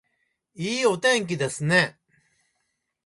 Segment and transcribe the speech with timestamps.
[0.55, 1.99] いいお天気ですね